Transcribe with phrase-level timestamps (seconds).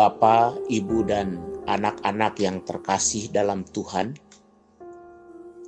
[0.00, 1.36] Bapak, Ibu, dan
[1.68, 4.16] anak-anak yang terkasih dalam Tuhan,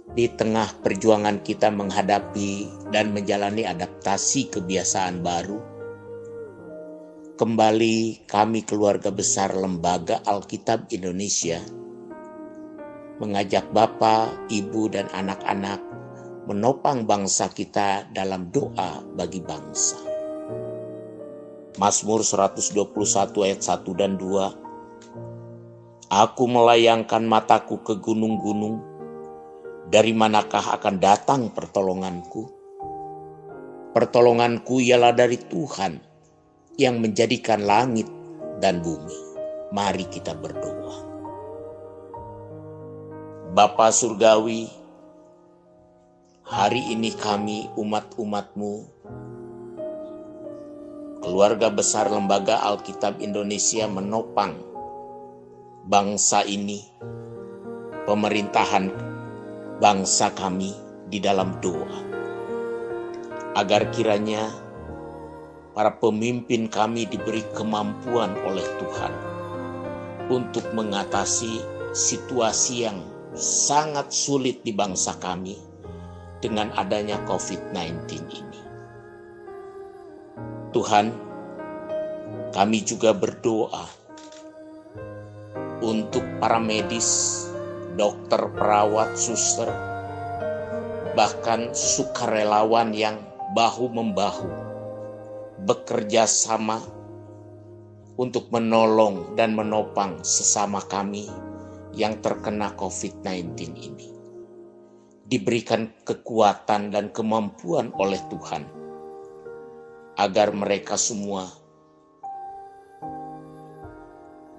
[0.09, 5.61] di tengah perjuangan kita menghadapi dan menjalani adaptasi kebiasaan baru,
[7.37, 11.61] kembali kami keluarga besar Lembaga Alkitab Indonesia
[13.21, 15.85] mengajak Bapak, Ibu, dan anak-anak
[16.49, 20.12] menopang bangsa kita dalam doa bagi bangsa.
[21.81, 28.85] Mazmur 121 ayat 1 dan 2 Aku melayangkan mataku ke gunung-gunung,
[29.89, 32.53] dari manakah akan datang pertolonganku?
[33.97, 35.97] Pertolonganku ialah dari Tuhan
[36.77, 38.13] yang menjadikan langit
[38.61, 39.17] dan bumi.
[39.73, 40.97] Mari kita berdoa.
[43.57, 44.69] Bapa Surgawi,
[46.45, 48.75] hari ini kami umat-umatmu,
[51.23, 54.59] keluarga besar Lembaga Alkitab Indonesia menopang
[55.87, 56.83] bangsa ini,
[58.11, 58.91] pemerintahan
[59.79, 60.75] bangsa kami
[61.07, 62.11] di dalam doa.
[63.55, 64.51] Agar kiranya
[65.71, 69.15] para pemimpin kami diberi kemampuan oleh Tuhan
[70.27, 71.63] untuk mengatasi
[71.95, 72.99] situasi yang
[73.39, 75.55] sangat sulit di bangsa kami
[76.43, 78.62] dengan adanya COVID-19 ini.
[80.73, 81.13] Tuhan,
[82.57, 83.85] kami juga berdoa
[85.85, 87.45] untuk para medis,
[88.01, 89.69] dokter, perawat, suster,
[91.13, 93.21] bahkan sukarelawan yang
[93.53, 94.49] bahu-membahu
[95.69, 96.81] bekerja sama
[98.17, 101.29] untuk menolong dan menopang sesama kami
[101.93, 104.09] yang terkena COVID-19 ini.
[105.29, 108.82] Diberikan kekuatan dan kemampuan oleh Tuhan
[110.17, 111.49] agar mereka semua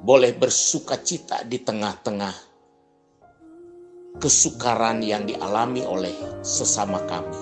[0.03, 2.35] boleh bersuka cita di tengah-tengah
[4.19, 7.41] kesukaran yang dialami oleh sesama kami.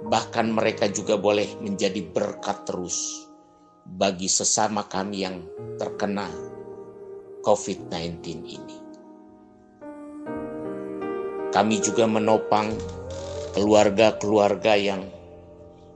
[0.00, 3.28] Bahkan mereka juga boleh menjadi berkat terus
[3.84, 5.44] bagi sesama kami yang
[5.76, 6.26] terkena
[7.44, 8.78] COVID-19 ini.
[11.52, 12.72] Kami juga menopang
[13.52, 15.19] keluarga-keluarga yang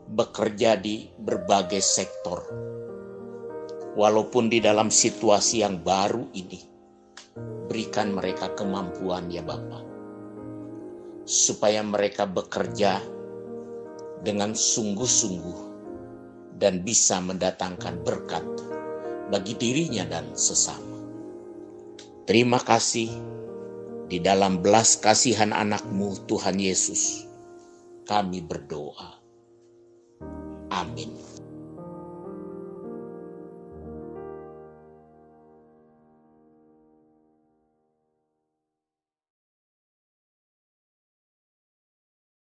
[0.08, 2.44] bekerja di berbagai sektor.
[3.94, 6.60] Walaupun di dalam situasi yang baru ini,
[7.70, 9.86] berikan mereka kemampuan ya Bapak.
[11.24, 13.00] Supaya mereka bekerja
[14.20, 15.60] dengan sungguh-sungguh
[16.60, 18.44] dan bisa mendatangkan berkat
[19.32, 21.00] bagi dirinya dan sesama.
[22.24, 23.08] Terima kasih
[24.08, 27.24] di dalam belas kasihan anakmu Tuhan Yesus.
[28.04, 29.23] Kami berdoa.
[30.84, 31.33] Amen.